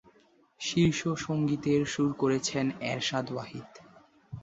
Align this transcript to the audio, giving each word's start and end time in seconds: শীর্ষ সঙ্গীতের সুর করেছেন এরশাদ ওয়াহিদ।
শীর্ষ 0.61 0.99
সঙ্গীতের 1.17 1.81
সুর 1.85 2.09
করেছেন 2.13 2.65
এরশাদ 2.91 3.25
ওয়াহিদ। 3.31 3.69